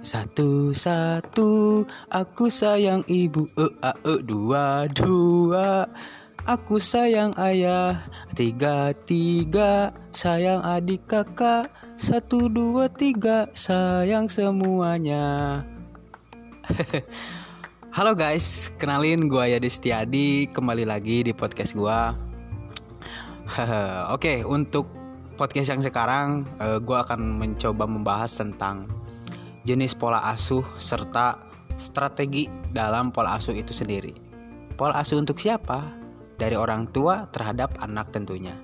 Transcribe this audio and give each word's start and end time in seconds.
Satu-satu 0.00 1.84
aku 2.08 2.48
sayang 2.48 3.04
ibu 3.04 3.44
e 3.52 3.68
a 3.84 3.92
e 4.00 4.24
dua 4.24 4.88
dua. 4.88 5.84
Aku 6.48 6.80
sayang 6.80 7.36
ayah 7.36 8.00
Tiga 8.32 8.96
tiga 9.04 9.92
Sayang 10.08 10.64
adik 10.64 11.04
kakak 11.04 11.68
Satu 12.00 12.48
dua 12.48 12.88
tiga. 12.88 13.52
Sayang 13.52 14.32
semuanya. 14.32 15.60
Halo 17.96 18.16
guys 18.16 18.72
Kenalin 18.80 19.28
gue 19.28 19.52
Yadi 19.52 19.68
Setiadi 19.68 20.48
Kembali 20.48 20.88
lagi 20.88 21.28
di 21.28 21.36
podcast 21.36 21.76
gue 21.76 22.00
Oke 24.16 24.46
untuk 24.48 24.88
podcast 25.36 25.76
yang 25.76 25.82
sekarang 25.84 26.48
uh, 26.56 26.78
Gue 26.80 26.96
akan 26.96 27.42
mencoba 27.42 27.84
membahas 27.90 28.30
tentang 28.32 28.86
Jenis 29.64 29.92
pola 29.96 30.24
asuh 30.28 30.64
Serta 30.80 31.36
strategi 31.76 32.48
dalam 32.72 33.12
pola 33.12 33.36
asuh 33.36 33.56
itu 33.56 33.72
sendiri 33.76 34.12
Pola 34.76 35.00
asuh 35.00 35.20
untuk 35.20 35.36
siapa? 35.36 36.00
dari 36.40 36.56
orang 36.56 36.88
tua 36.88 37.28
terhadap 37.28 37.76
anak 37.84 38.08
tentunya. 38.08 38.56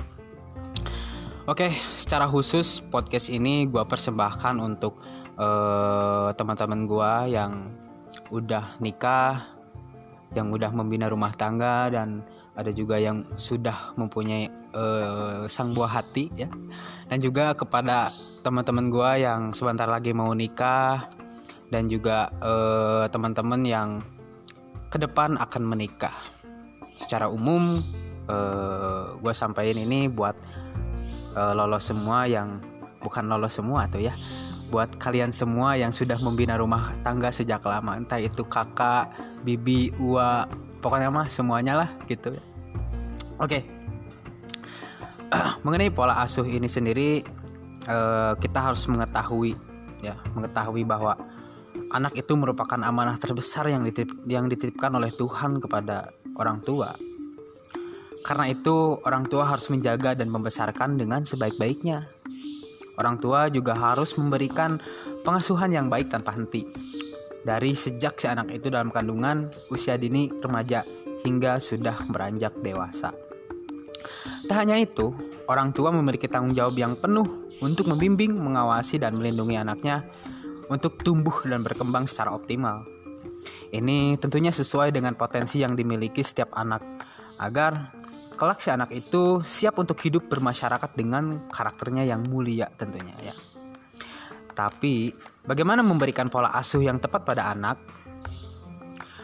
Oke, 1.47 1.69
secara 1.71 2.25
khusus 2.27 2.81
podcast 2.81 3.29
ini 3.29 3.69
gue 3.69 3.85
persembahkan 3.85 4.57
untuk 4.59 4.99
uh, 5.39 6.33
teman-teman 6.35 6.89
gue 6.89 7.13
yang 7.37 7.71
udah 8.33 8.81
nikah, 8.83 9.45
yang 10.35 10.51
udah 10.51 10.73
membina 10.75 11.07
rumah 11.07 11.31
tangga 11.37 11.93
dan 11.93 12.25
ada 12.56 12.73
juga 12.73 12.96
yang 12.96 13.23
sudah 13.37 13.92
mempunyai 14.01 14.48
uh, 14.73 15.45
sang 15.46 15.77
buah 15.77 16.01
hati 16.01 16.33
ya, 16.33 16.48
dan 17.12 17.20
juga 17.20 17.52
kepada 17.52 18.10
teman-teman 18.41 18.88
gue 18.88 19.10
yang 19.23 19.41
sebentar 19.52 19.85
lagi 19.85 20.16
mau 20.16 20.32
nikah 20.32 21.13
dan 21.68 21.90
juga 21.90 22.32
uh, 22.40 23.04
teman-teman 23.13 23.60
yang 23.63 23.88
ke 24.88 24.96
depan 24.96 25.37
akan 25.37 25.63
menikah. 25.68 26.15
Secara 26.96 27.29
umum 27.29 27.85
uh, 28.24 28.32
eh, 28.32 29.04
gue 29.20 29.35
sampaikan 29.37 29.76
ini 29.76 30.09
buat 30.09 30.32
uh, 31.37 31.52
lolos 31.52 31.93
semua 31.93 32.24
yang 32.24 32.65
bukan 33.04 33.29
lolos 33.29 33.60
semua 33.60 33.85
tuh 33.85 34.01
ya 34.01 34.16
buat 34.66 34.98
kalian 34.98 35.30
semua 35.30 35.79
yang 35.79 35.95
sudah 35.95 36.18
membina 36.18 36.59
rumah 36.59 36.91
tangga 37.07 37.30
sejak 37.30 37.63
lama. 37.63 37.95
Entah 37.95 38.18
itu 38.18 38.43
kakak 38.43 39.15
bibi 39.46 39.95
ua 40.02 40.51
pokoknya 40.87 41.10
mah 41.10 41.26
semuanya 41.26 41.82
lah 41.82 41.90
gitu 42.06 42.38
oke 43.42 43.51
okay. 43.51 43.66
mengenai 45.66 45.90
pola 45.90 46.23
asuh 46.23 46.46
ini 46.46 46.70
sendiri 46.70 47.26
uh, 47.90 48.38
kita 48.38 48.70
harus 48.70 48.87
mengetahui 48.87 49.59
ya 50.07 50.14
mengetahui 50.38 50.87
bahwa 50.87 51.18
anak 51.90 52.18
itu 52.18 52.32
merupakan 52.34 52.79
amanah 52.82 53.18
terbesar 53.18 53.70
yang 53.70 53.82
dititip, 53.87 54.10
yang 54.26 54.51
dititipkan 54.51 54.95
oleh 54.96 55.12
Tuhan 55.14 55.62
kepada 55.62 56.10
orang 56.37 56.60
tua. 56.62 56.95
Karena 58.26 58.51
itu, 58.51 58.98
orang 59.07 59.30
tua 59.30 59.46
harus 59.46 59.70
menjaga 59.70 60.18
dan 60.18 60.26
membesarkan 60.26 60.98
dengan 60.98 61.23
sebaik-baiknya. 61.23 62.10
Orang 62.98 63.23
tua 63.23 63.46
juga 63.52 63.76
harus 63.79 64.19
memberikan 64.19 64.82
pengasuhan 65.22 65.70
yang 65.70 65.87
baik 65.87 66.10
tanpa 66.10 66.34
henti. 66.34 66.66
Dari 67.47 67.78
sejak 67.78 68.19
si 68.19 68.27
anak 68.27 68.50
itu 68.50 68.75
dalam 68.75 68.91
kandungan, 68.91 69.47
usia 69.71 69.94
dini, 69.94 70.27
remaja, 70.43 70.83
hingga 71.22 71.62
sudah 71.62 71.94
beranjak 72.11 72.59
dewasa. 72.59 73.15
Tak 74.50 74.56
hanya 74.66 74.83
itu, 74.83 75.15
orang 75.47 75.71
tua 75.71 75.94
memiliki 75.94 76.27
tanggung 76.27 76.59
jawab 76.59 76.75
yang 76.75 76.99
penuh 76.99 77.47
untuk 77.62 77.87
membimbing, 77.87 78.34
mengawasi, 78.34 78.99
dan 78.99 79.15
melindungi 79.15 79.62
anaknya 79.62 80.03
untuk 80.66 80.99
tumbuh 81.06 81.47
dan 81.47 81.62
berkembang 81.62 82.11
secara 82.11 82.34
optimal. 82.34 82.83
Ini 83.71 84.19
tentunya 84.19 84.50
sesuai 84.50 84.91
dengan 84.91 85.15
potensi 85.15 85.62
yang 85.62 85.78
dimiliki 85.78 86.26
setiap 86.26 86.50
anak 86.59 86.82
agar 87.38 87.94
kelak 88.34 88.59
si 88.59 88.75
anak 88.75 88.91
itu 88.91 89.41
siap 89.47 89.78
untuk 89.78 90.03
hidup 90.03 90.26
bermasyarakat 90.26 90.99
dengan 90.99 91.47
karakternya 91.47 92.03
yang 92.03 92.26
mulia 92.26 92.66
tentunya 92.75 93.15
ya. 93.22 93.34
Tapi 94.56 95.15
bagaimana 95.46 95.80
memberikan 95.80 96.28
pola 96.28 96.52
asuh 96.54 96.82
yang 96.82 97.00
tepat 97.00 97.22
pada 97.24 97.50
anak? 97.54 97.78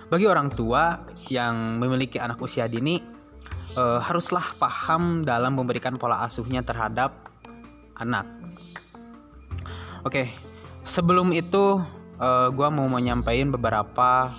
Bagi 0.09 0.27
orang 0.29 0.53
tua 0.53 1.03
yang 1.29 1.81
memiliki 1.83 2.21
anak 2.21 2.41
usia 2.41 2.69
dini 2.69 3.01
eh, 3.75 4.01
haruslah 4.01 4.57
paham 4.57 5.27
dalam 5.27 5.59
memberikan 5.59 5.99
pola 6.01 6.25
asuhnya 6.25 6.65
terhadap 6.65 7.13
anak. 7.99 8.27
Oke, 10.03 10.27
sebelum 10.83 11.31
itu 11.31 11.79
uh, 12.19 12.27
eh, 12.27 12.49
gue 12.51 12.69
mau 12.71 12.87
menyampaikan 12.91 13.55
beberapa 13.55 14.35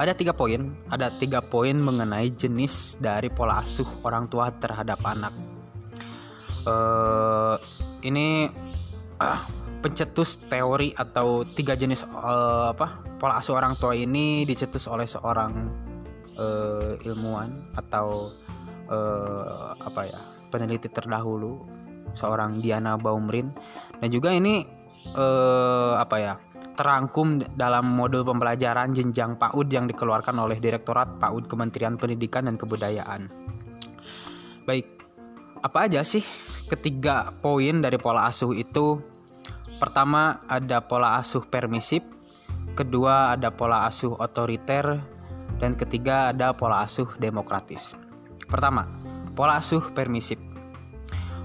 ada 0.00 0.12
tiga 0.16 0.32
poin 0.32 0.72
ada 0.88 1.12
tiga 1.12 1.44
poin 1.44 1.76
mengenai 1.76 2.32
jenis 2.32 2.96
dari 3.00 3.28
pola 3.28 3.60
asuh 3.60 3.88
orang 4.00 4.32
tua 4.32 4.48
terhadap 4.48 4.96
anak 5.04 5.34
uh, 6.64 7.60
ini 8.00 8.48
uh, 9.20 9.40
pencetus 9.80 10.44
teori 10.46 10.92
atau 10.92 11.42
tiga 11.44 11.72
jenis 11.72 12.04
uh, 12.04 12.72
apa 12.72 13.00
pola 13.16 13.40
asuh 13.40 13.56
orang 13.56 13.80
tua 13.80 13.96
ini 13.96 14.44
dicetus 14.44 14.84
oleh 14.88 15.08
seorang 15.08 15.52
uh, 16.36 17.00
ilmuwan 17.00 17.72
atau 17.76 18.32
uh, 18.92 19.72
apa 19.80 20.00
ya 20.04 20.20
peneliti 20.52 20.92
terdahulu 20.92 21.64
seorang 22.12 22.60
Diana 22.60 23.00
Baumrin 23.00 23.48
dan 23.98 24.08
juga 24.12 24.36
ini 24.36 24.64
uh, 25.16 25.96
apa 25.96 26.16
ya 26.20 26.34
terangkum 26.80 27.40
dalam 27.56 27.92
modul 27.92 28.24
pembelajaran 28.24 28.96
jenjang 28.96 29.36
PAUD 29.36 29.68
yang 29.68 29.84
dikeluarkan 29.84 30.32
oleh 30.40 30.56
Direktorat 30.56 31.20
PAUD 31.20 31.44
Kementerian 31.44 32.00
Pendidikan 32.00 32.48
dan 32.48 32.56
Kebudayaan. 32.56 33.28
Baik, 34.64 34.88
apa 35.60 35.78
aja 35.84 36.00
sih 36.00 36.24
ketiga 36.72 37.36
poin 37.44 37.84
dari 37.84 38.00
pola 38.00 38.24
asuh 38.32 38.56
itu? 38.56 38.96
Pertama 39.80 40.44
ada 40.44 40.84
pola 40.84 41.16
asuh 41.16 41.40
permisif, 41.48 42.04
kedua 42.76 43.32
ada 43.32 43.48
pola 43.48 43.88
asuh 43.88 44.12
otoriter, 44.12 45.00
dan 45.56 45.72
ketiga 45.72 46.36
ada 46.36 46.52
pola 46.52 46.84
asuh 46.84 47.08
demokratis. 47.16 47.96
Pertama, 48.44 48.84
pola 49.32 49.56
asuh 49.56 49.80
permisif. 49.96 50.36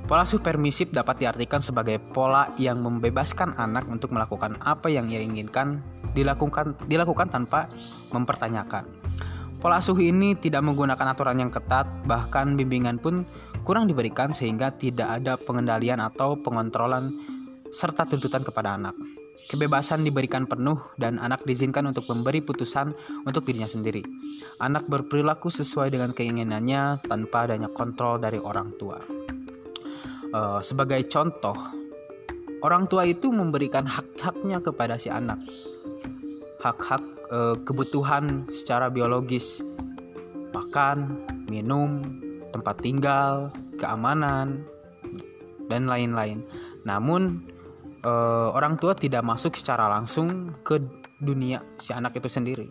Pola 0.04 0.28
asuh 0.28 0.44
permisif 0.44 0.92
dapat 0.92 1.24
diartikan 1.24 1.64
sebagai 1.64 1.96
pola 1.98 2.52
yang 2.60 2.84
membebaskan 2.84 3.56
anak 3.56 3.88
untuk 3.88 4.12
melakukan 4.12 4.60
apa 4.62 4.92
yang 4.92 5.08
ia 5.08 5.24
inginkan 5.24 5.80
dilakukan 6.12 6.76
dilakukan 6.92 7.32
tanpa 7.32 7.72
mempertanyakan. 8.12 8.84
Pola 9.64 9.80
asuh 9.80 9.98
ini 9.98 10.36
tidak 10.36 10.62
menggunakan 10.62 11.16
aturan 11.16 11.40
yang 11.40 11.50
ketat, 11.56 11.88
bahkan 12.04 12.60
bimbingan 12.60 13.00
pun 13.00 13.24
kurang 13.64 13.88
diberikan 13.88 14.30
sehingga 14.30 14.76
tidak 14.76 15.24
ada 15.24 15.40
pengendalian 15.40 16.04
atau 16.04 16.38
pengontrolan 16.38 17.35
serta 17.76 18.08
tuntutan 18.08 18.40
kepada 18.40 18.80
anak. 18.80 18.96
Kebebasan 19.46 20.02
diberikan 20.02 20.50
penuh 20.50 20.80
dan 20.98 21.22
anak 21.22 21.46
diizinkan 21.46 21.86
untuk 21.86 22.10
memberi 22.10 22.42
putusan 22.42 22.96
untuk 23.28 23.46
dirinya 23.46 23.70
sendiri. 23.70 24.02
Anak 24.58 24.90
berperilaku 24.90 25.54
sesuai 25.54 25.94
dengan 25.94 26.18
keinginannya 26.18 27.06
tanpa 27.06 27.46
adanya 27.46 27.70
kontrol 27.70 28.18
dari 28.18 28.42
orang 28.42 28.74
tua. 28.80 28.98
Uh, 30.34 30.60
sebagai 30.66 31.06
contoh, 31.06 31.54
orang 32.66 32.90
tua 32.90 33.06
itu 33.06 33.30
memberikan 33.30 33.86
hak-haknya 33.86 34.66
kepada 34.66 34.98
si 34.98 35.14
anak. 35.14 35.38
Hak-hak 36.66 37.04
uh, 37.30 37.56
kebutuhan 37.62 38.50
secara 38.50 38.90
biologis, 38.90 39.62
makan, 40.58 41.22
minum, 41.46 42.02
tempat 42.50 42.82
tinggal, 42.82 43.54
keamanan, 43.78 44.66
dan 45.70 45.86
lain-lain. 45.86 46.42
Namun 46.82 47.46
uh, 48.06 48.54
orang 48.54 48.78
tua 48.78 48.94
tidak 48.94 49.26
masuk 49.26 49.58
secara 49.58 49.90
langsung 49.90 50.54
ke 50.62 50.78
dunia 51.18 51.66
si 51.82 51.92
anak 51.92 52.14
itu 52.22 52.30
sendiri. 52.30 52.70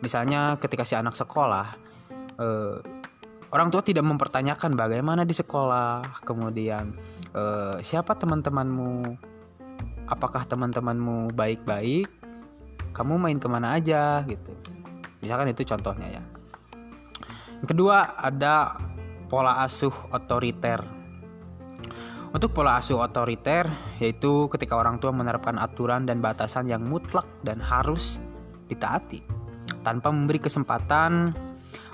Misalnya 0.00 0.56
ketika 0.56 0.88
si 0.88 0.96
anak 0.96 1.12
sekolah, 1.12 1.76
orang 3.52 3.68
tua 3.68 3.84
tidak 3.84 4.00
mempertanyakan 4.08 4.72
bagaimana 4.72 5.28
di 5.28 5.36
sekolah, 5.36 6.24
kemudian 6.24 6.96
uh, 7.36 7.76
siapa 7.84 8.16
teman-temanmu, 8.16 9.20
apakah 10.08 10.48
teman-temanmu 10.48 11.36
baik-baik, 11.36 12.08
kamu 12.96 13.20
main 13.20 13.36
ke 13.36 13.48
mana 13.52 13.76
aja 13.76 14.24
gitu. 14.24 14.56
Misalkan 15.20 15.52
itu 15.52 15.68
contohnya 15.68 16.08
ya. 16.08 16.22
Yang 17.60 17.76
kedua 17.76 18.16
ada 18.16 18.80
pola 19.28 19.60
asuh 19.60 19.92
otoriter. 20.16 20.80
Untuk 22.30 22.54
pola 22.54 22.78
asuh 22.78 23.02
otoriter 23.02 23.66
yaitu 23.98 24.46
ketika 24.54 24.78
orang 24.78 25.02
tua 25.02 25.10
menerapkan 25.10 25.58
aturan 25.58 26.06
dan 26.06 26.22
batasan 26.22 26.70
yang 26.70 26.86
mutlak 26.86 27.26
dan 27.42 27.58
harus 27.58 28.22
ditaati 28.70 29.18
tanpa 29.82 30.14
memberi 30.14 30.38
kesempatan 30.38 31.34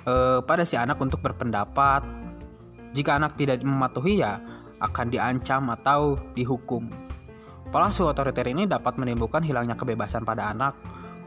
eh, 0.05 0.41
pada 0.44 0.62
si 0.69 0.77
anak 0.77 1.00
untuk 1.00 1.25
berpendapat. 1.25 2.05
Jika 2.93 3.17
anak 3.17 3.37
tidak 3.37 3.65
mematuhi 3.65 4.21
ya 4.21 4.41
akan 4.81 5.09
diancam 5.09 5.73
atau 5.73 6.21
dihukum. 6.37 6.85
Pola 7.73 7.88
asuh 7.88 8.12
otoriter 8.12 8.44
ini 8.53 8.69
dapat 8.69 9.00
menimbulkan 9.00 9.41
hilangnya 9.41 9.77
kebebasan 9.77 10.25
pada 10.25 10.53
anak, 10.53 10.77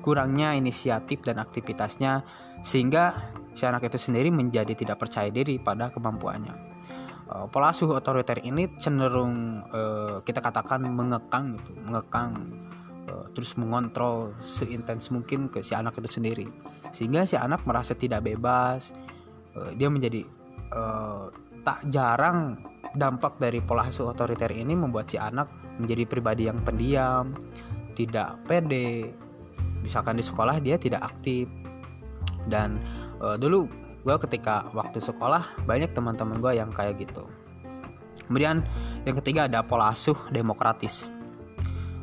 kurangnya 0.05 0.53
inisiatif 0.53 1.21
dan 1.21 1.37
aktivitasnya, 1.41 2.25
sehingga 2.65 3.33
si 3.53 3.65
anak 3.65 3.85
itu 3.89 3.97
sendiri 4.01 4.33
menjadi 4.33 4.73
tidak 4.73 5.01
percaya 5.01 5.29
diri 5.29 5.61
pada 5.61 5.93
kemampuannya. 5.93 6.53
Uh, 7.29 7.45
pola 7.45 7.69
asuh 7.69 7.93
otoriter 7.93 8.41
ini 8.41 8.65
cenderung 8.81 9.61
uh, 9.69 10.17
kita 10.25 10.41
katakan 10.41 10.81
mengekang 10.81 11.61
gitu, 11.61 11.77
mengekang 11.85 12.57
uh, 13.05 13.29
terus 13.37 13.53
mengontrol 13.53 14.33
seintens 14.41 15.13
mungkin 15.13 15.45
ke 15.45 15.61
si 15.61 15.77
anak 15.77 15.93
itu 16.01 16.17
sendiri, 16.17 16.49
sehingga 16.89 17.29
si 17.29 17.37
anak 17.37 17.69
merasa 17.69 17.93
tidak 17.93 18.25
bebas, 18.25 18.97
dia 19.77 19.93
menjadi 19.93 20.25
uh, 20.73 21.29
tak 21.61 21.85
jarang 21.93 22.65
dampak 22.97 23.37
dari 23.37 23.61
pola 23.61 23.85
asuh 23.85 24.09
otoriter 24.09 24.49
ini 24.49 24.73
membuat 24.73 25.13
si 25.13 25.21
anak 25.21 25.49
menjadi 25.77 26.09
pribadi 26.09 26.49
yang 26.49 26.65
pendiam, 26.65 27.37
tidak 27.93 28.41
pede. 28.49 29.13
Misalkan 29.85 30.17
di 30.17 30.25
sekolah 30.25 30.57
dia 30.59 30.81
tidak 30.81 31.05
aktif. 31.05 31.45
Dan 32.49 32.81
uh, 33.21 33.37
dulu 33.37 33.67
gue 34.03 34.15
ketika 34.27 34.69
waktu 34.71 35.03
sekolah 35.03 35.65
banyak 35.67 35.91
teman-teman 35.91 36.39
gue 36.39 36.57
yang 36.57 36.71
kayak 36.71 36.99
gitu. 37.03 37.27
Kemudian 38.29 38.61
yang 39.03 39.15
ketiga 39.17 39.49
ada 39.49 39.65
pola 39.65 39.89
asuh 39.89 40.17
demokratis. 40.29 41.09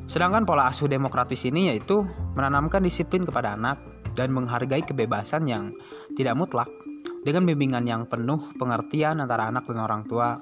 Sedangkan 0.06 0.42
pola 0.42 0.70
asuh 0.70 0.90
demokratis 0.90 1.46
ini 1.46 1.70
yaitu 1.70 2.02
menanamkan 2.34 2.82
disiplin 2.82 3.22
kepada 3.22 3.54
anak 3.54 3.78
dan 4.14 4.32
menghargai 4.32 4.82
kebebasan 4.82 5.46
yang 5.46 5.74
tidak 6.14 6.34
mutlak 6.34 6.70
dengan 7.22 7.46
bimbingan 7.46 7.84
yang 7.86 8.02
penuh 8.06 8.38
pengertian 8.54 9.18
antara 9.18 9.50
anak 9.50 9.66
dengan 9.66 9.86
orang 9.86 10.02
tua 10.06 10.38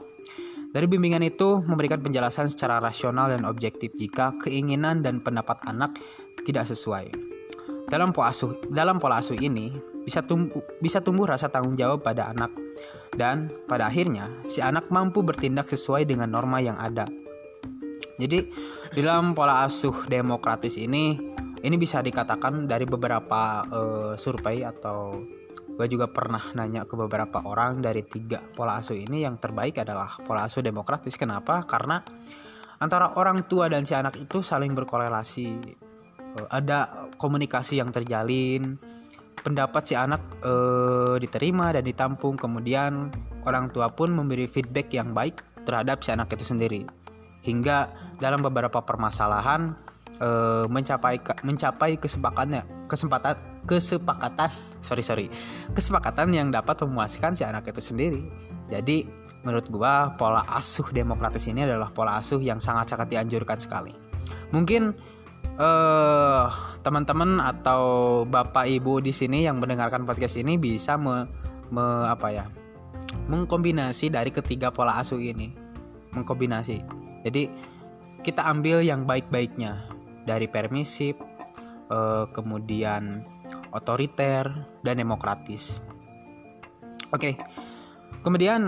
dari 0.74 0.90
bimbingan 0.90 1.22
itu 1.22 1.62
memberikan 1.62 2.02
penjelasan 2.02 2.50
secara 2.50 2.82
rasional 2.82 3.30
dan 3.30 3.46
objektif 3.46 3.94
jika 3.94 4.34
keinginan 4.42 5.06
dan 5.06 5.22
pendapat 5.22 5.62
anak 5.70 5.94
tidak 6.42 6.66
sesuai. 6.66 7.14
Dalam 7.86 8.10
pola 8.10 8.34
asuh, 8.34 8.58
dalam 8.74 8.98
pola 8.98 9.22
asuh 9.22 9.38
ini 9.38 9.70
bisa 10.04 10.20
tumbuh, 10.22 10.60
bisa 10.78 11.00
tumbuh 11.00 11.24
rasa 11.24 11.48
tanggung 11.48 11.74
jawab 11.74 12.04
pada 12.04 12.30
anak. 12.30 12.52
Dan 13.14 13.50
pada 13.66 13.88
akhirnya 13.88 14.28
si 14.46 14.60
anak 14.60 14.92
mampu 14.92 15.24
bertindak 15.24 15.66
sesuai 15.66 16.04
dengan 16.04 16.28
norma 16.28 16.60
yang 16.60 16.76
ada. 16.76 17.08
Jadi 18.14 18.46
dalam 18.94 19.34
pola 19.34 19.66
asuh 19.66 20.06
demokratis 20.06 20.78
ini 20.78 21.18
ini 21.64 21.76
bisa 21.80 22.04
dikatakan 22.04 22.68
dari 22.68 22.86
beberapa 22.86 23.64
uh, 23.66 24.14
survei 24.14 24.62
atau 24.62 25.18
gue 25.74 25.86
juga 25.90 26.06
pernah 26.06 26.42
nanya 26.54 26.86
ke 26.86 26.94
beberapa 26.94 27.42
orang 27.42 27.82
dari 27.82 28.06
tiga 28.06 28.38
pola 28.38 28.78
asuh 28.78 28.94
ini 28.94 29.26
yang 29.26 29.42
terbaik 29.42 29.82
adalah 29.82 30.20
pola 30.22 30.46
asuh 30.46 30.62
demokratis. 30.62 31.18
Kenapa? 31.18 31.66
Karena 31.66 31.98
antara 32.78 33.18
orang 33.18 33.48
tua 33.50 33.66
dan 33.66 33.82
si 33.82 33.96
anak 33.96 34.14
itu 34.14 34.44
saling 34.44 34.76
berkorelasi. 34.76 35.48
Eh, 36.38 36.48
ada 36.50 37.10
komunikasi 37.18 37.82
yang 37.82 37.90
terjalin 37.90 38.78
pendapat 39.44 39.82
si 39.84 39.94
anak 39.94 40.40
eh, 40.40 41.20
diterima 41.20 41.70
dan 41.76 41.84
ditampung. 41.84 42.40
Kemudian 42.40 43.12
orang 43.44 43.68
tua 43.68 43.92
pun 43.92 44.10
memberi 44.10 44.48
feedback 44.48 44.88
yang 44.96 45.12
baik 45.12 45.44
terhadap 45.68 46.00
si 46.00 46.10
anak 46.10 46.32
itu 46.32 46.42
sendiri. 46.42 46.88
Hingga 47.44 47.92
dalam 48.18 48.40
beberapa 48.40 48.80
permasalahan 48.80 49.76
eh, 50.18 50.64
mencapai 50.66 51.20
mencapai 51.44 52.00
kesepakatannya 52.00 52.88
kesempatan 52.88 53.36
kesepakatan 53.64 54.52
sorry 54.84 55.00
sorry 55.00 55.26
kesepakatan 55.72 56.28
yang 56.36 56.48
dapat 56.52 56.80
memuaskan 56.84 57.36
si 57.36 57.44
anak 57.44 57.68
itu 57.68 57.84
sendiri. 57.84 58.24
Jadi 58.64 59.04
menurut 59.44 59.68
gua 59.68 60.16
pola 60.16 60.40
asuh 60.56 60.88
demokratis 60.88 61.44
ini 61.52 61.68
adalah 61.68 61.92
pola 61.92 62.16
asuh 62.16 62.40
yang 62.40 62.56
sangat 62.64 62.96
sangat 62.96 63.12
dianjurkan 63.12 63.60
sekali. 63.60 63.92
Mungkin 64.56 64.96
eh, 65.58 66.44
teman-teman 66.84 67.40
atau 67.40 67.82
bapak 68.28 68.68
ibu 68.68 69.00
di 69.00 69.12
sini 69.14 69.46
yang 69.46 69.58
mendengarkan 69.58 70.04
podcast 70.04 70.36
ini 70.40 70.60
bisa 70.60 70.98
me, 71.00 71.26
me 71.72 71.84
apa 72.08 72.28
ya 72.30 72.44
mengkombinasi 73.30 74.12
dari 74.12 74.34
ketiga 74.34 74.74
pola 74.74 74.98
asuh 75.00 75.20
ini 75.20 75.54
mengkombinasi 76.12 76.82
jadi 77.24 77.48
kita 78.24 78.44
ambil 78.48 78.80
yang 78.80 79.04
baik-baiknya 79.04 79.78
dari 80.24 80.48
permisif 80.48 81.16
eh, 81.92 82.24
kemudian 82.32 83.34
otoriter, 83.74 84.46
dan 84.86 84.94
demokratis. 85.02 85.82
Oke, 87.10 87.34
kemudian 88.22 88.62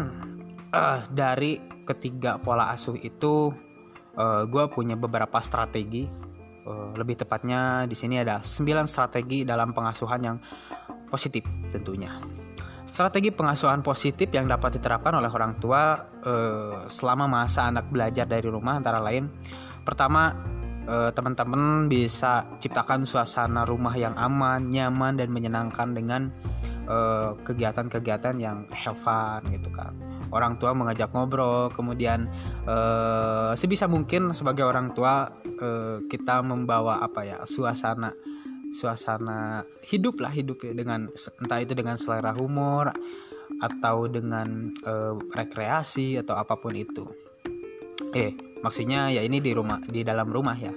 uh, 0.74 1.00
dari 1.10 1.62
ketiga 1.86 2.42
pola 2.42 2.74
asuh 2.74 2.98
itu, 2.98 3.54
uh, 4.18 4.42
gue 4.46 4.64
punya 4.70 4.98
beberapa 4.98 5.38
strategi. 5.38 6.25
Uh, 6.66 6.90
lebih 6.98 7.14
tepatnya 7.14 7.86
di 7.86 7.94
sini 7.94 8.18
ada 8.18 8.42
9 8.42 8.90
strategi 8.90 9.46
dalam 9.46 9.70
pengasuhan 9.70 10.18
yang 10.18 10.36
positif 11.06 11.46
tentunya. 11.70 12.10
Strategi 12.82 13.30
pengasuhan 13.30 13.86
positif 13.86 14.34
yang 14.34 14.50
dapat 14.50 14.74
diterapkan 14.74 15.14
oleh 15.14 15.30
orang 15.30 15.62
tua 15.62 15.94
uh, 16.26 16.90
selama 16.90 17.30
masa 17.30 17.70
anak 17.70 17.86
belajar 17.86 18.26
dari 18.26 18.50
rumah 18.50 18.82
antara 18.82 18.98
lain 18.98 19.30
pertama 19.86 20.34
uh, 20.90 21.14
teman-teman 21.14 21.86
bisa 21.86 22.42
ciptakan 22.58 23.06
suasana 23.06 23.62
rumah 23.62 23.94
yang 23.94 24.18
aman, 24.18 24.66
nyaman 24.66 25.14
dan 25.22 25.30
menyenangkan 25.30 25.94
dengan 25.94 26.34
eh, 26.86 27.30
kegiatan-kegiatan 27.42 28.38
yang 28.42 28.66
have 28.74 28.98
fun 28.98 29.42
gitu 29.54 29.70
kan. 29.70 29.94
Orang 30.30 30.58
tua 30.58 30.74
mengajak 30.74 31.10
ngobrol, 31.14 31.70
kemudian 31.70 32.26
sebisa 33.54 33.86
mungkin 33.90 34.30
sebagai 34.34 34.66
orang 34.66 34.94
tua 34.94 35.30
uh, 35.60 36.04
kita 36.08 36.40
membawa 36.44 37.00
apa 37.02 37.24
ya 37.24 37.38
suasana 37.44 38.12
suasana 38.74 39.64
hidup 39.86 40.20
lah 40.20 40.32
hidup 40.32 40.64
ya 40.66 40.72
dengan 40.76 41.08
entah 41.12 41.60
itu 41.62 41.72
dengan 41.72 41.96
selera 41.96 42.34
humor 42.36 42.92
atau 43.62 44.10
dengan 44.10 44.74
uh, 44.84 45.16
rekreasi 45.32 46.18
atau 46.20 46.36
apa 46.36 46.58
pun 46.58 46.76
itu. 46.76 47.06
Eh, 48.12 48.32
maksudnya 48.64 49.12
ya 49.12 49.22
ini 49.22 49.38
di 49.44 49.52
rumah 49.52 49.78
di 49.84 50.00
dalam 50.00 50.26
rumah 50.32 50.56
ya 50.56 50.72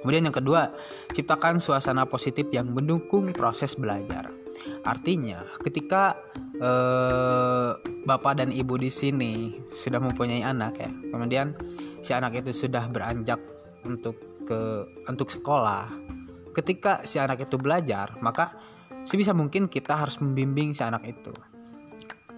kemudian 0.00 0.26
yang 0.30 0.36
kedua 0.36 0.72
ciptakan 1.12 1.58
suasana 1.58 2.06
positif 2.06 2.50
yang 2.50 2.70
mendukung 2.70 3.30
proses 3.30 3.74
belajar 3.76 4.32
artinya 4.86 5.44
ketika 5.62 6.16
eh, 6.56 7.70
bapak 8.06 8.42
dan 8.42 8.50
ibu 8.50 8.74
di 8.80 8.88
sini 8.88 9.60
sudah 9.68 10.00
mempunyai 10.00 10.42
anak 10.42 10.80
ya 10.80 10.90
kemudian 11.10 11.54
si 12.00 12.10
anak 12.14 12.38
itu 12.42 12.54
sudah 12.54 12.86
beranjak 12.88 13.38
untuk 13.86 14.18
ke 14.46 14.86
untuk 15.06 15.30
sekolah 15.30 15.86
ketika 16.54 17.06
si 17.06 17.22
anak 17.22 17.46
itu 17.46 17.56
belajar 17.58 18.18
maka 18.18 18.54
sebisa 19.06 19.30
mungkin 19.34 19.70
kita 19.70 19.94
harus 19.94 20.18
membimbing 20.18 20.74
si 20.74 20.82
anak 20.82 21.06
itu 21.06 21.34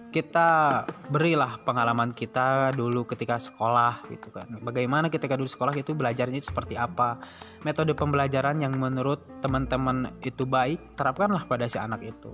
kita 0.09 0.83
berilah 1.13 1.61
pengalaman 1.61 2.09
kita 2.09 2.73
dulu 2.73 3.05
ketika 3.05 3.37
sekolah 3.37 4.09
gitu 4.09 4.33
kan. 4.33 4.57
Bagaimana 4.65 5.13
ketika 5.13 5.37
dulu 5.37 5.45
sekolah 5.45 5.77
itu 5.77 5.93
belajarnya 5.93 6.41
itu 6.41 6.49
seperti 6.49 6.73
apa? 6.81 7.21
Metode 7.61 7.93
pembelajaran 7.93 8.57
yang 8.57 8.73
menurut 8.73 9.21
teman-teman 9.45 10.09
itu 10.25 10.49
baik, 10.49 10.97
terapkanlah 10.97 11.45
pada 11.45 11.69
si 11.69 11.77
anak 11.77 12.01
itu. 12.01 12.33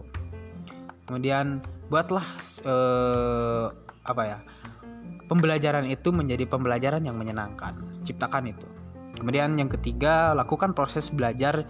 Kemudian 1.06 1.60
buatlah 1.92 2.26
eh, 2.64 3.66
apa 4.08 4.24
ya? 4.24 4.40
Pembelajaran 5.28 5.90
itu 5.90 6.16
menjadi 6.16 6.48
pembelajaran 6.48 7.04
yang 7.04 7.20
menyenangkan. 7.20 7.76
Ciptakan 8.08 8.56
itu. 8.56 8.68
Kemudian 9.16 9.56
yang 9.56 9.72
ketiga, 9.72 10.36
lakukan 10.36 10.76
proses 10.76 11.12
belajar 11.12 11.66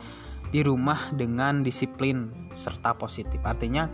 di 0.49 0.61
rumah 0.61 1.11
dengan 1.13 1.61
disiplin 1.61 2.49
serta 2.55 2.95
positif. 2.95 3.41
Artinya 3.43 3.89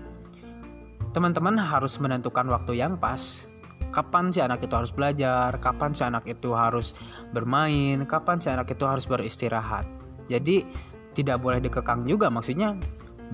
teman-teman 1.12 1.60
harus 1.60 2.00
menentukan 2.00 2.48
waktu 2.48 2.80
yang 2.80 2.96
pas 3.02 3.50
kapan 3.92 4.32
si 4.32 4.40
anak 4.40 4.64
itu 4.64 4.74
harus 4.74 4.96
belajar, 4.96 5.52
kapan 5.60 5.92
si 5.92 6.02
anak 6.08 6.24
itu 6.26 6.56
harus 6.56 6.96
bermain, 7.36 8.00
kapan 8.08 8.40
si 8.40 8.48
anak 8.48 8.72
itu 8.72 8.88
harus 8.88 9.06
beristirahat. 9.06 9.84
Jadi 10.32 10.64
tidak 11.12 11.44
boleh 11.44 11.60
dikekang 11.60 12.08
juga 12.08 12.32
maksudnya 12.32 12.80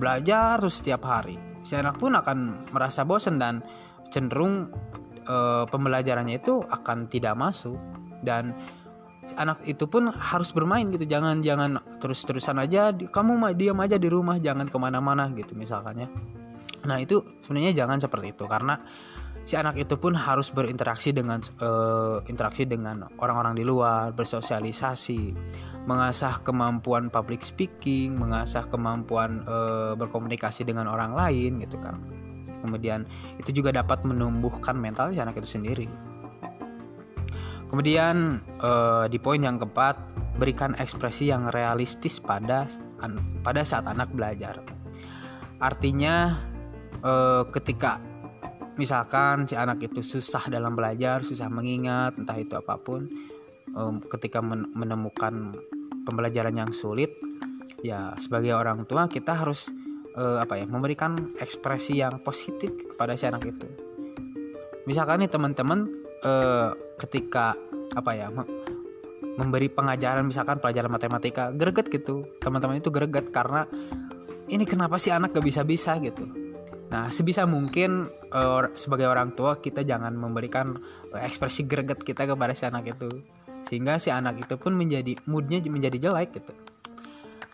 belajar 0.02 0.58
terus 0.58 0.82
setiap 0.82 1.06
hari. 1.06 1.38
Si 1.62 1.78
anak 1.78 1.98
pun 2.02 2.18
akan 2.18 2.70
merasa 2.74 3.06
bosan 3.06 3.38
dan 3.38 3.62
cenderung 4.10 4.70
e, 5.26 5.36
pembelajarannya 5.70 6.42
itu 6.42 6.62
akan 6.64 7.06
tidak 7.06 7.38
masuk 7.38 7.78
dan 8.26 8.54
anak 9.36 9.60
itu 9.68 9.84
pun 9.84 10.08
harus 10.08 10.54
bermain 10.56 10.88
gitu 10.88 11.04
jangan 11.04 11.42
jangan 11.44 11.82
terus 12.00 12.24
terusan 12.24 12.56
aja 12.56 12.94
kamu 12.94 13.52
diam 13.58 13.76
aja 13.82 14.00
di 14.00 14.08
rumah 14.08 14.40
jangan 14.40 14.64
ke 14.64 14.76
mana-mana 14.80 15.28
gitu 15.36 15.52
misalkannya 15.58 16.08
Nah 16.86 17.02
itu 17.02 17.20
sebenarnya 17.42 17.84
jangan 17.84 17.98
seperti 17.98 18.36
itu 18.36 18.44
karena 18.46 18.78
si 19.42 19.56
anak 19.56 19.80
itu 19.80 19.96
pun 19.96 20.14
harus 20.14 20.52
berinteraksi 20.52 21.10
dengan 21.10 21.40
uh, 21.64 22.20
interaksi 22.28 22.68
dengan 22.68 23.08
orang-orang 23.18 23.56
di 23.56 23.64
luar, 23.64 24.12
bersosialisasi, 24.12 25.32
mengasah 25.88 26.44
kemampuan 26.44 27.08
public 27.08 27.42
speaking, 27.42 28.14
mengasah 28.14 28.68
kemampuan 28.68 29.42
uh, 29.48 29.96
berkomunikasi 29.96 30.68
dengan 30.68 30.86
orang 30.86 31.16
lain 31.16 31.64
gitu 31.64 31.80
kan. 31.80 31.98
Kemudian 32.60 33.08
itu 33.40 33.50
juga 33.54 33.72
dapat 33.72 34.04
menumbuhkan 34.04 34.76
mental 34.76 35.10
si 35.10 35.18
anak 35.18 35.40
itu 35.40 35.48
sendiri. 35.58 36.07
Kemudian 37.68 38.42
uh, 38.58 39.04
di 39.06 39.20
poin 39.20 39.38
yang 39.38 39.60
keempat 39.60 39.96
berikan 40.40 40.72
ekspresi 40.76 41.28
yang 41.30 41.52
realistis 41.52 42.18
pada 42.18 42.66
pada 43.44 43.62
saat 43.62 43.86
anak 43.86 44.10
belajar. 44.10 44.58
Artinya 45.62 46.34
uh, 47.04 47.44
ketika 47.52 48.02
misalkan 48.78 49.44
si 49.44 49.58
anak 49.58 49.82
itu 49.82 50.00
susah 50.06 50.46
dalam 50.46 50.78
belajar 50.78 51.26
susah 51.26 51.50
mengingat 51.50 52.14
entah 52.14 52.38
itu 52.38 52.54
apa 52.54 52.78
pun 52.78 53.10
um, 53.74 53.98
ketika 53.98 54.38
menemukan 54.72 55.58
pembelajaran 56.06 56.54
yang 56.54 56.70
sulit 56.70 57.10
ya 57.82 58.14
sebagai 58.22 58.54
orang 58.54 58.86
tua 58.86 59.10
kita 59.10 59.34
harus 59.34 59.74
uh, 60.14 60.38
apa 60.38 60.62
ya 60.62 60.66
memberikan 60.70 61.34
ekspresi 61.42 61.98
yang 61.98 62.22
positif 62.22 62.70
kepada 62.94 63.18
si 63.18 63.26
anak 63.26 63.50
itu. 63.50 63.66
Misalkan 64.86 65.26
nih 65.26 65.30
teman-teman 65.30 65.90
uh, 66.22 66.72
ketika 66.98 67.54
apa 67.94 68.12
ya 68.12 68.28
memberi 69.38 69.70
pengajaran 69.70 70.26
misalkan 70.26 70.58
pelajaran 70.58 70.90
matematika 70.90 71.54
greget 71.54 71.86
gitu. 71.88 72.26
Teman-teman 72.42 72.82
itu 72.82 72.90
greget 72.90 73.30
karena 73.30 73.64
ini 74.50 74.66
kenapa 74.66 74.98
sih 74.98 75.14
anak 75.14 75.30
gak 75.30 75.46
bisa-bisa? 75.46 75.94
gitu. 76.02 76.26
Nah 76.90 77.12
sebisa 77.12 77.44
mungkin 77.44 78.10
uh, 78.32 78.66
sebagai 78.74 79.06
orang 79.06 79.36
tua 79.38 79.62
kita 79.62 79.86
jangan 79.86 80.16
memberikan 80.16 80.74
ekspresi 81.14 81.68
greget 81.70 82.02
kita 82.02 82.26
kepada 82.26 82.52
si 82.56 82.66
anak 82.66 82.98
itu. 82.98 83.22
Sehingga 83.62 84.02
si 84.02 84.10
anak 84.10 84.42
itu 84.42 84.58
pun 84.58 84.74
menjadi 84.74 85.14
moodnya 85.30 85.62
menjadi 85.70 86.10
jelek 86.10 86.34
gitu. 86.42 86.52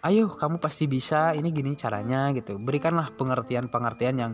Ayo 0.04 0.28
kamu 0.28 0.60
pasti 0.60 0.84
bisa 0.84 1.32
ini 1.32 1.48
gini 1.52 1.72
caranya 1.76 2.28
gitu. 2.36 2.60
Berikanlah 2.60 3.12
pengertian-pengertian 3.16 4.16
yang 4.20 4.32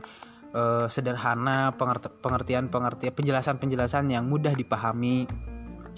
uh, 0.55 0.87
sederhana 0.87 1.75
pengertian-pengertian 1.77 3.15
penjelasan-penjelasan 3.15 4.11
yang 4.11 4.27
mudah 4.27 4.55
dipahami. 4.55 5.27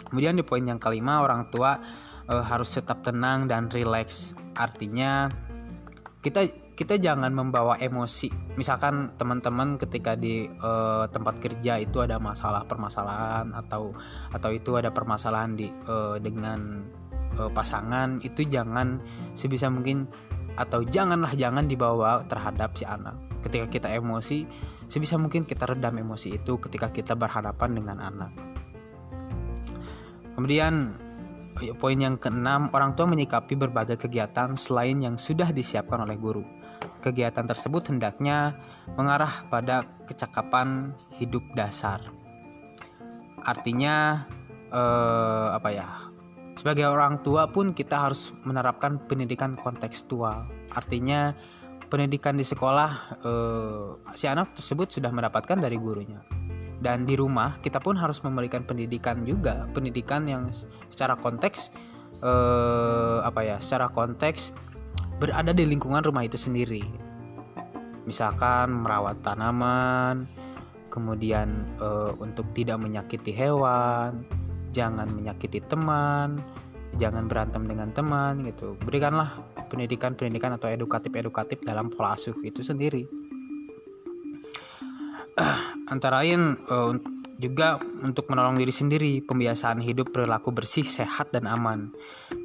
Kemudian 0.08 0.36
di 0.36 0.44
poin 0.44 0.60
yang 0.60 0.76
kelima 0.76 1.24
orang 1.24 1.48
tua 1.48 1.80
uh, 2.28 2.44
harus 2.44 2.76
tetap 2.76 3.00
tenang 3.00 3.48
dan 3.48 3.72
rileks 3.72 4.36
artinya 4.52 5.32
kita 6.20 6.44
kita 6.72 6.96
jangan 6.96 7.30
membawa 7.36 7.76
emosi. 7.76 8.32
Misalkan 8.56 9.14
teman-teman 9.20 9.76
ketika 9.76 10.16
di 10.16 10.48
uh, 10.48 11.04
tempat 11.08 11.38
kerja 11.38 11.76
itu 11.78 12.00
ada 12.00 12.16
masalah 12.16 12.64
permasalahan 12.64 13.52
atau 13.52 13.92
atau 14.32 14.50
itu 14.50 14.80
ada 14.80 14.88
permasalahan 14.88 15.52
di 15.52 15.68
uh, 15.68 16.16
dengan 16.16 16.80
uh, 17.36 17.50
pasangan 17.52 18.18
itu 18.24 18.48
jangan 18.48 18.98
sebisa 19.36 19.68
mungkin 19.68 20.08
atau 20.56 20.84
janganlah 20.84 21.32
jangan 21.36 21.68
dibawa 21.68 22.24
terhadap 22.24 22.76
si 22.76 22.84
anak. 22.88 23.31
Ketika 23.42 23.66
kita 23.66 23.88
emosi, 23.90 24.46
sebisa 24.86 25.18
mungkin 25.18 25.42
kita 25.42 25.66
redam 25.66 25.98
emosi 25.98 26.38
itu 26.38 26.62
ketika 26.62 26.94
kita 26.94 27.18
berhadapan 27.18 27.74
dengan 27.74 27.98
anak. 27.98 28.32
Kemudian 30.38 30.96
poin 31.76 31.98
yang 31.98 32.16
keenam, 32.16 32.72
orang 32.72 32.96
tua 32.96 33.04
menyikapi 33.10 33.54
berbagai 33.58 34.00
kegiatan 34.00 34.56
selain 34.56 34.98
yang 35.02 35.20
sudah 35.20 35.52
disiapkan 35.52 36.02
oleh 36.02 36.16
guru. 36.16 36.46
Kegiatan 37.02 37.46
tersebut 37.46 37.90
hendaknya 37.90 38.56
mengarah 38.94 39.46
pada 39.50 39.82
kecakapan 40.06 40.94
hidup 41.18 41.42
dasar. 41.58 42.00
Artinya 43.42 44.26
eh, 44.70 45.48
apa 45.52 45.70
ya? 45.74 45.88
Sebagai 46.52 46.86
orang 46.86 47.24
tua 47.26 47.50
pun 47.50 47.74
kita 47.74 48.06
harus 48.06 48.30
menerapkan 48.46 49.02
pendidikan 49.08 49.58
kontekstual. 49.58 50.46
Artinya 50.70 51.34
pendidikan 51.92 52.40
di 52.40 52.44
sekolah 52.48 53.20
eh, 53.20 53.88
si 54.16 54.24
anak 54.24 54.56
tersebut 54.56 54.88
sudah 54.88 55.12
mendapatkan 55.12 55.60
dari 55.60 55.76
gurunya. 55.76 56.24
Dan 56.80 57.04
di 57.04 57.14
rumah 57.14 57.60
kita 57.60 57.78
pun 57.84 58.00
harus 58.00 58.24
memberikan 58.24 58.64
pendidikan 58.64 59.22
juga, 59.28 59.68
pendidikan 59.76 60.24
yang 60.24 60.48
secara 60.88 61.20
konteks 61.20 61.68
eh, 62.24 63.18
apa 63.20 63.44
ya? 63.44 63.60
Secara 63.60 63.92
konteks 63.92 64.56
berada 65.20 65.52
di 65.52 65.68
lingkungan 65.68 66.00
rumah 66.00 66.24
itu 66.24 66.40
sendiri. 66.40 66.80
Misalkan 68.08 68.72
merawat 68.72 69.20
tanaman, 69.20 70.24
kemudian 70.88 71.76
eh, 71.76 72.12
untuk 72.16 72.48
tidak 72.56 72.80
menyakiti 72.80 73.36
hewan, 73.36 74.24
jangan 74.72 75.12
menyakiti 75.12 75.60
teman, 75.68 76.40
jangan 76.96 77.28
berantem 77.28 77.68
dengan 77.68 77.92
teman 77.92 78.42
gitu. 78.48 78.74
Berikanlah 78.80 79.51
pendidikan-pendidikan 79.72 80.60
atau 80.60 80.68
edukatif-edukatif 80.68 81.64
dalam 81.64 81.88
pola 81.88 82.12
asuh 82.12 82.36
itu 82.44 82.60
sendiri. 82.60 83.08
antara 85.92 86.20
lain 86.20 86.56
uh, 86.68 86.92
juga 87.42 87.82
untuk 88.06 88.30
menolong 88.30 88.54
diri 88.54 88.70
sendiri, 88.70 89.12
pembiasaan 89.18 89.82
hidup 89.82 90.14
perilaku 90.14 90.54
bersih, 90.54 90.86
sehat 90.86 91.34
dan 91.34 91.50
aman. 91.50 91.90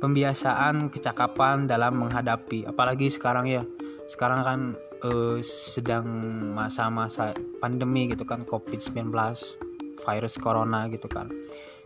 Pembiasaan 0.01 0.89
kecakapan 0.89 1.69
dalam 1.69 2.01
menghadapi, 2.01 2.65
apalagi 2.65 3.13
sekarang 3.13 3.46
ya. 3.46 3.62
Sekarang 4.10 4.41
kan 4.41 4.60
uh, 5.05 5.38
sedang 5.46 6.07
masa-masa 6.57 7.38
pandemi 7.62 8.10
gitu 8.10 8.25
kan 8.25 8.41
COVID-19, 8.41 9.13
virus 10.06 10.38
corona 10.38 10.86
gitu 10.92 11.10
kan 11.10 11.30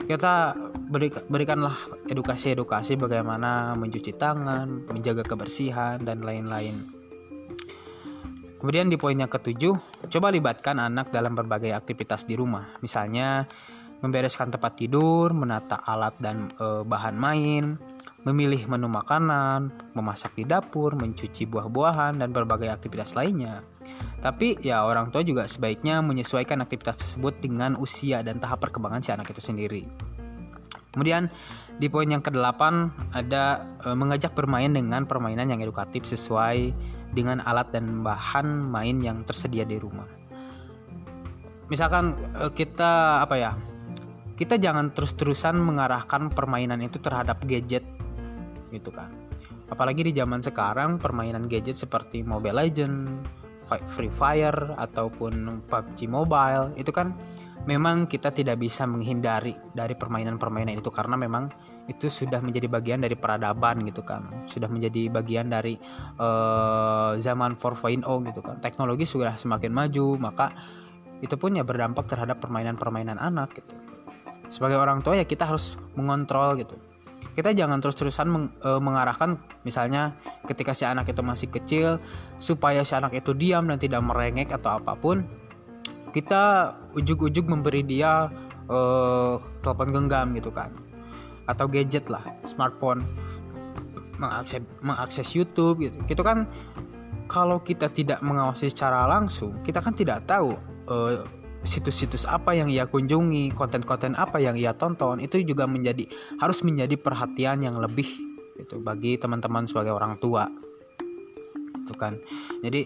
kita 0.05 0.57
beri, 0.89 1.13
berikanlah 1.13 1.75
edukasi-edukasi 2.09 2.97
bagaimana 2.97 3.77
mencuci 3.77 4.17
tangan, 4.17 4.89
menjaga 4.89 5.21
kebersihan 5.25 6.01
dan 6.01 6.25
lain-lain. 6.25 6.73
Kemudian 8.61 8.93
di 8.93 8.97
poin 8.97 9.17
yang 9.17 9.29
ketujuh, 9.29 9.73
coba 10.05 10.29
libatkan 10.29 10.77
anak 10.77 11.09
dalam 11.09 11.33
berbagai 11.33 11.73
aktivitas 11.73 12.29
di 12.29 12.37
rumah. 12.37 12.77
Misalnya 12.85 13.49
membereskan 14.01 14.49
tempat 14.49 14.77
tidur, 14.77 15.31
menata 15.31 15.77
alat 15.85 16.17
dan 16.17 16.49
e, 16.57 16.81
bahan 16.81 17.15
main, 17.15 17.77
memilih 18.25 18.65
menu 18.65 18.89
makanan, 18.89 19.69
memasak 19.93 20.33
di 20.33 20.45
dapur, 20.45 20.97
mencuci 20.97 21.45
buah-buahan 21.45 22.17
dan 22.17 22.29
berbagai 22.33 22.69
aktivitas 22.69 23.13
lainnya. 23.13 23.61
Tapi 24.21 24.61
ya 24.61 24.85
orang 24.85 25.09
tua 25.09 25.25
juga 25.25 25.45
sebaiknya 25.49 26.01
menyesuaikan 26.05 26.61
aktivitas 26.61 26.97
tersebut 27.01 27.41
dengan 27.41 27.77
usia 27.77 28.21
dan 28.21 28.37
tahap 28.37 28.61
perkembangan 28.61 29.01
si 29.01 29.09
anak 29.13 29.33
itu 29.33 29.41
sendiri. 29.41 29.85
Kemudian 30.91 31.31
di 31.79 31.87
poin 31.87 32.09
yang 32.09 32.21
kedelapan 32.21 32.89
ada 33.13 33.65
e, 33.85 33.93
mengajak 33.93 34.33
bermain 34.33 34.69
dengan 34.69 35.05
permainan 35.05 35.49
yang 35.49 35.61
edukatif 35.61 36.09
sesuai 36.09 36.73
dengan 37.13 37.39
alat 37.45 37.69
dan 37.69 38.01
bahan 38.01 38.65
main 38.65 38.99
yang 38.99 39.23
tersedia 39.23 39.63
di 39.63 39.77
rumah. 39.77 40.09
Misalkan 41.71 42.17
e, 42.37 42.51
kita 42.51 43.23
apa 43.23 43.35
ya? 43.39 43.51
Kita 44.35 44.57
jangan 44.57 44.91
terus-terusan 44.95 45.59
mengarahkan 45.59 46.33
permainan 46.33 46.81
itu 46.81 46.97
terhadap 46.97 47.43
gadget 47.45 47.85
gitu 48.71 48.89
kan. 48.89 49.11
Apalagi 49.71 50.03
di 50.03 50.11
zaman 50.11 50.43
sekarang 50.43 50.99
permainan 50.99 51.47
gadget 51.47 51.79
seperti 51.79 52.23
Mobile 52.27 52.59
Legend, 52.59 53.23
Free 53.87 54.11
Fire 54.11 54.75
ataupun 54.75 55.63
PUBG 55.71 56.11
Mobile 56.11 56.75
itu 56.75 56.91
kan 56.91 57.15
memang 57.63 58.09
kita 58.09 58.35
tidak 58.35 58.59
bisa 58.59 58.83
menghindari 58.83 59.55
dari 59.71 59.95
permainan-permainan 59.95 60.75
itu 60.75 60.91
karena 60.91 61.15
memang 61.15 61.47
itu 61.87 62.11
sudah 62.11 62.43
menjadi 62.43 62.67
bagian 62.67 62.99
dari 62.99 63.15
peradaban 63.15 63.87
gitu 63.87 64.03
kan. 64.03 64.27
Sudah 64.43 64.67
menjadi 64.67 65.07
bagian 65.07 65.47
dari 65.47 65.79
uh, 66.19 67.15
zaman 67.15 67.55
4.0 67.55 68.03
gitu 68.03 68.41
kan. 68.43 68.59
Teknologi 68.59 69.07
sudah 69.07 69.39
semakin 69.39 69.71
maju 69.71 70.19
maka 70.19 70.51
itu 71.23 71.37
pun 71.37 71.55
ya 71.55 71.63
berdampak 71.63 72.11
terhadap 72.11 72.41
permainan-permainan 72.43 73.21
anak 73.21 73.55
gitu 73.55 73.80
sebagai 74.51 74.75
orang 74.75 74.99
tua 74.99 75.15
ya 75.15 75.23
kita 75.23 75.47
harus 75.47 75.79
mengontrol 75.95 76.59
gitu. 76.59 76.75
Kita 77.31 77.55
jangan 77.55 77.79
terus-terusan 77.79 78.27
meng, 78.27 78.45
e, 78.59 78.69
mengarahkan 78.83 79.39
misalnya 79.63 80.19
ketika 80.43 80.75
si 80.75 80.83
anak 80.83 81.07
itu 81.07 81.23
masih 81.23 81.47
kecil 81.47 82.03
supaya 82.35 82.83
si 82.83 82.91
anak 82.91 83.15
itu 83.15 83.31
diam 83.31 83.71
dan 83.71 83.79
tidak 83.79 84.03
merengek 84.03 84.51
atau 84.51 84.75
apa 84.75 84.99
pun 84.99 85.23
kita 86.11 86.75
ujuk-ujuk 86.91 87.47
memberi 87.47 87.87
dia 87.87 88.27
e, 88.67 88.79
telepon 89.63 89.95
genggam 89.95 90.35
gitu 90.35 90.51
kan. 90.51 90.75
Atau 91.47 91.71
gadget 91.71 92.11
lah 92.11 92.21
smartphone. 92.43 93.07
Mengakses 94.19 94.61
mengakses 94.83 95.27
YouTube 95.31 95.87
gitu. 95.87 95.95
Gitu 96.03 96.19
kan 96.19 96.51
kalau 97.31 97.63
kita 97.63 97.87
tidak 97.87 98.19
mengawasi 98.19 98.67
secara 98.67 99.07
langsung 99.07 99.63
kita 99.63 99.79
kan 99.79 99.95
tidak 99.95 100.27
tahu 100.27 100.59
e, 100.91 100.95
situs-situs 101.61 102.25
apa 102.25 102.57
yang 102.57 102.67
ia 102.69 102.89
kunjungi, 102.89 103.53
konten-konten 103.53 104.17
apa 104.17 104.41
yang 104.41 104.57
ia 104.57 104.73
tonton 104.73 105.21
itu 105.21 105.41
juga 105.45 105.69
menjadi 105.69 106.09
harus 106.41 106.65
menjadi 106.65 106.97
perhatian 106.97 107.61
yang 107.61 107.77
lebih 107.77 108.07
itu 108.57 108.77
bagi 108.81 109.17
teman-teman 109.17 109.65
sebagai 109.65 109.93
orang 109.93 110.17
tua. 110.17 110.49
Itu 111.81 111.93
kan. 111.97 112.17
Jadi 112.61 112.85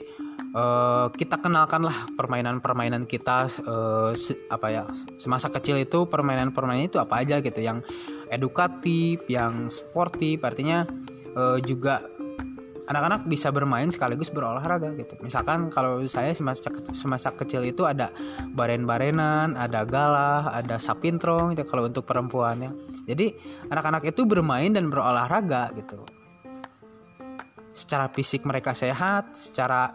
uh, 0.55 1.07
kita 1.11 1.39
kenalkanlah 1.39 2.15
permainan-permainan 2.15 3.07
kita 3.07 3.47
uh, 3.67 4.11
se 4.15 4.35
apa 4.47 4.67
ya 4.71 4.83
semasa 5.19 5.51
kecil 5.51 5.79
itu 5.79 6.07
permainan-permainan 6.07 6.87
itu 6.87 6.97
apa 6.99 7.23
aja 7.23 7.43
gitu 7.43 7.59
yang 7.59 7.83
edukatif, 8.31 9.23
yang 9.27 9.67
sportif, 9.69 10.41
artinya 10.41 10.87
uh, 11.35 11.59
juga 11.61 12.01
anak-anak 12.85 13.25
bisa 13.25 13.49
bermain 13.49 13.89
sekaligus 13.89 14.29
berolahraga 14.29 14.93
gitu. 14.97 15.17
Misalkan 15.21 15.73
kalau 15.73 16.01
saya 16.05 16.31
semasa 16.37 16.69
semasa 16.93 17.33
kecil 17.33 17.65
itu 17.65 17.85
ada 17.85 18.13
baren-barenan 18.53 19.57
ada 19.57 19.81
galah 19.85 20.53
ada 20.53 20.77
sapintrong 20.77 21.57
gitu 21.57 21.65
kalau 21.65 21.89
untuk 21.89 22.05
perempuannya. 22.05 22.71
Jadi 23.09 23.33
anak-anak 23.73 24.05
itu 24.05 24.25
bermain 24.29 24.69
dan 24.69 24.89
berolahraga 24.93 25.73
gitu. 25.77 26.05
Secara 27.75 28.07
fisik 28.13 28.45
mereka 28.47 28.71
sehat 28.71 29.33
secara 29.35 29.91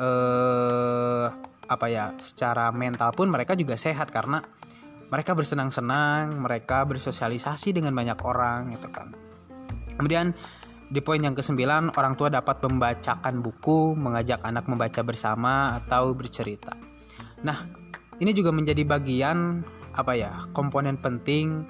eh, 0.00 1.26
apa 1.70 1.86
ya 1.86 2.10
secara 2.18 2.74
mental 2.74 3.14
pun 3.14 3.30
mereka 3.30 3.54
juga 3.54 3.78
sehat 3.78 4.10
karena 4.10 4.42
mereka 5.10 5.34
bersenang-senang 5.34 6.38
mereka 6.38 6.86
bersosialisasi 6.86 7.74
dengan 7.76 7.94
banyak 7.94 8.18
orang 8.22 8.74
gitu 8.74 8.88
kan. 8.90 9.14
Kemudian 9.98 10.32
di 10.90 10.98
poin 10.98 11.22
yang 11.22 11.38
kesembilan 11.38 11.94
orang 11.94 12.18
tua 12.18 12.34
dapat 12.34 12.58
membacakan 12.66 13.38
buku 13.38 13.94
mengajak 13.94 14.42
anak 14.42 14.66
membaca 14.66 15.00
bersama 15.06 15.78
atau 15.78 16.10
bercerita. 16.18 16.74
Nah 17.46 17.62
ini 18.18 18.34
juga 18.34 18.50
menjadi 18.50 18.82
bagian 18.82 19.62
apa 19.94 20.12
ya 20.18 20.34
komponen 20.50 20.98
penting 20.98 21.62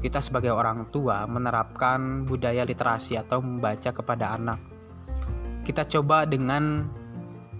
kita 0.00 0.24
sebagai 0.24 0.50
orang 0.50 0.88
tua 0.88 1.28
menerapkan 1.28 2.24
budaya 2.24 2.64
literasi 2.64 3.20
atau 3.20 3.44
membaca 3.44 3.92
kepada 3.92 4.32
anak. 4.32 4.58
Kita 5.62 5.84
coba 5.84 6.24
dengan 6.24 6.88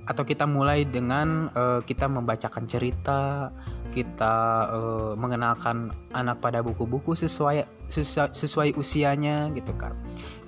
atau 0.08 0.24
kita 0.24 0.48
mulai 0.48 0.88
dengan 0.88 1.52
uh, 1.52 1.84
kita 1.84 2.08
membacakan 2.08 2.64
cerita, 2.64 3.52
kita 3.92 4.34
uh, 4.72 5.12
mengenalkan 5.20 5.92
anak 6.16 6.40
pada 6.40 6.64
buku-buku 6.64 7.12
sesuai, 7.12 7.68
sesuai 7.92 8.32
sesuai 8.32 8.68
usianya 8.80 9.52
gitu 9.52 9.76
kan. 9.76 9.92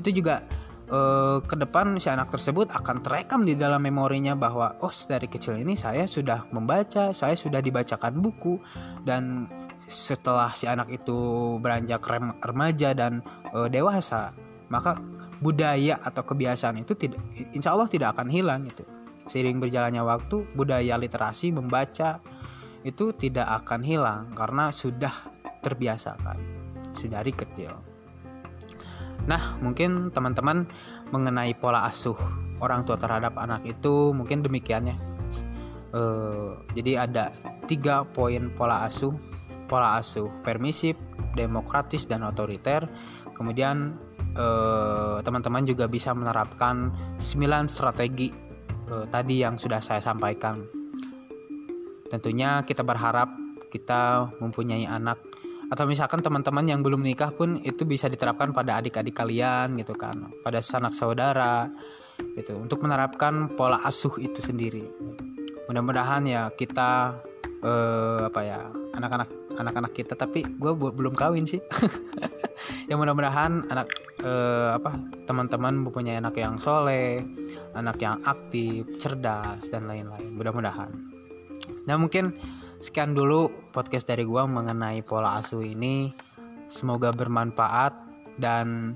Itu 0.00 0.17
juga 0.17 0.49
uh, 0.88 1.45
ke 1.45 1.61
depan 1.61 2.00
si 2.00 2.09
anak 2.09 2.33
tersebut 2.33 2.73
akan 2.73 3.05
terekam 3.05 3.45
di 3.45 3.52
dalam 3.52 3.85
memorinya 3.85 4.33
bahwa 4.33 4.81
oh 4.81 4.93
dari 5.05 5.29
kecil 5.29 5.61
ini 5.61 5.76
saya 5.76 6.09
sudah 6.09 6.49
membaca, 6.57 7.12
saya 7.12 7.37
sudah 7.37 7.61
dibacakan 7.61 8.17
buku 8.17 8.57
dan 9.05 9.45
setelah 9.85 10.49
si 10.57 10.64
anak 10.64 10.88
itu 10.88 11.61
beranjak 11.61 12.00
remaja 12.40 12.97
dan 12.97 13.21
uh, 13.52 13.69
dewasa, 13.69 14.33
maka 14.73 14.97
budaya 15.45 16.00
atau 16.00 16.25
kebiasaan 16.25 16.81
itu 16.81 16.97
tidak 16.97 17.21
insya 17.52 17.76
Allah 17.76 17.90
tidak 17.93 18.17
akan 18.17 18.29
hilang 18.33 18.64
gitu 18.64 19.00
seiring 19.31 19.63
berjalannya 19.63 20.03
waktu 20.03 20.43
budaya 20.59 20.99
literasi 20.99 21.55
membaca 21.55 22.19
itu 22.83 23.15
tidak 23.15 23.47
akan 23.63 23.87
hilang 23.87 24.35
karena 24.35 24.75
sudah 24.75 25.15
terbiasa 25.63 26.19
kan 26.19 26.39
sedari 26.91 27.31
kecil. 27.31 27.71
Nah 29.31 29.55
mungkin 29.63 30.11
teman-teman 30.11 30.67
mengenai 31.15 31.55
pola 31.55 31.87
asuh 31.87 32.19
orang 32.59 32.83
tua 32.83 32.99
terhadap 32.99 33.39
anak 33.39 33.63
itu 33.63 34.11
mungkin 34.11 34.43
demikian 34.43 34.91
ya. 34.91 34.97
E, 35.95 36.03
jadi 36.75 37.07
ada 37.07 37.31
tiga 37.71 38.03
poin 38.03 38.51
pola 38.51 38.83
asuh. 38.91 39.15
Pola 39.71 40.03
asuh 40.03 40.27
permisif 40.43 40.99
demokratis 41.39 42.11
dan 42.11 42.27
otoriter. 42.27 42.91
Kemudian 43.39 43.95
Eh, 44.31 45.19
teman-teman 45.27 45.67
juga 45.67 45.91
bisa 45.91 46.15
menerapkan 46.15 46.95
9 47.19 47.67
strategi 47.67 48.31
uh, 48.91 49.07
tadi 49.07 49.41
yang 49.41 49.57
sudah 49.57 49.79
saya 49.79 50.03
sampaikan. 50.03 50.67
Tentunya 52.11 52.67
kita 52.67 52.83
berharap 52.83 53.31
kita 53.71 54.35
mempunyai 54.43 54.85
anak. 54.85 55.23
Atau 55.71 55.87
misalkan 55.87 56.19
teman-teman 56.19 56.67
yang 56.67 56.83
belum 56.83 57.07
menikah 57.07 57.31
pun 57.31 57.63
itu 57.63 57.87
bisa 57.87 58.11
diterapkan 58.11 58.51
pada 58.51 58.83
adik-adik 58.83 59.15
kalian 59.15 59.79
gitu 59.79 59.95
kan, 59.95 60.35
pada 60.43 60.59
sanak 60.59 60.99
saudara 60.99 61.71
gitu. 62.35 62.59
Untuk 62.59 62.83
menerapkan 62.83 63.55
pola 63.55 63.79
asuh 63.87 64.19
itu 64.19 64.43
sendiri. 64.43 64.83
Mudah-mudahan 65.71 66.27
ya 66.27 66.51
kita 66.51 67.15
uh, 67.63 68.27
apa 68.27 68.41
ya 68.43 68.67
anak-anak 68.99 69.31
anak-anak 69.63 69.93
kita. 69.95 70.19
Tapi 70.19 70.43
gue 70.59 70.73
belum 70.75 71.15
kawin 71.15 71.47
sih 71.47 71.63
ya 72.87 72.95
mudah-mudahan 72.95 73.69
anak 73.69 73.88
eh, 74.23 74.71
apa 74.76 74.97
teman-teman 75.25 75.87
mempunyai 75.87 76.21
anak 76.21 76.37
yang 76.39 76.61
soleh 76.61 77.25
anak 77.75 77.97
yang 78.02 78.21
aktif 78.26 78.87
cerdas 78.99 79.69
dan 79.71 79.87
lain-lain. 79.87 80.35
Mudah-mudahan. 80.35 80.91
Nah 81.87 81.97
mungkin 81.97 82.37
sekian 82.80 83.13
dulu 83.13 83.50
podcast 83.71 84.08
dari 84.08 84.26
gue 84.26 84.43
mengenai 84.45 85.00
pola 85.04 85.41
asuh 85.41 85.65
ini. 85.65 86.13
Semoga 86.71 87.11
bermanfaat 87.11 87.93
dan 88.39 88.95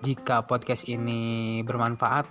jika 0.00 0.48
podcast 0.48 0.88
ini 0.88 1.60
bermanfaat 1.60 2.26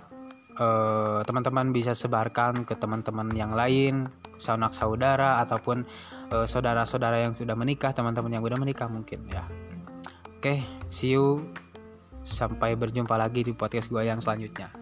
eh, 0.58 1.20
teman-teman 1.22 1.70
bisa 1.70 1.94
sebarkan 1.94 2.66
ke 2.66 2.74
teman-teman 2.74 3.30
yang 3.32 3.54
lain 3.54 4.10
sanak 4.42 4.74
saudara 4.74 5.38
ataupun 5.46 5.86
uh, 6.34 6.46
saudara-saudara 6.50 7.22
yang 7.22 7.38
sudah 7.38 7.54
menikah 7.54 7.94
teman-teman 7.94 8.34
yang 8.34 8.42
sudah 8.42 8.58
menikah 8.58 8.90
mungkin 8.90 9.22
ya 9.30 9.46
oke 10.42 10.58
see 10.90 11.14
you. 11.14 11.46
Sampai 12.26 12.74
berjumpa 12.74 13.14
lagi 13.14 13.46
di 13.46 13.54
podcast 13.54 13.86
gue 13.86 14.02
yang 14.02 14.18
selanjutnya 14.18 14.81